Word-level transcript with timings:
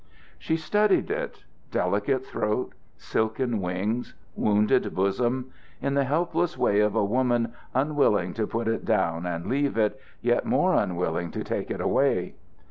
She 0.39 0.57
studied 0.57 1.11
it 1.11 1.43
delicate 1.69 2.25
throat, 2.25 2.73
silken 2.97 3.61
wings, 3.61 4.15
wounded 4.35 4.95
bosom 4.95 5.51
in 5.79 5.93
the 5.93 6.05
helpless 6.05 6.57
way 6.57 6.79
of 6.79 6.95
a 6.95 7.05
woman, 7.05 7.53
unwilling 7.75 8.33
to 8.33 8.47
put 8.47 8.67
it 8.67 8.83
down 8.83 9.27
and 9.27 9.45
leave 9.45 9.77
it, 9.77 10.01
yet 10.19 10.43
more 10.43 10.73
unwilling 10.73 11.29
to 11.33 11.43
take 11.43 11.69
it 11.69 11.81
away. 11.81 12.33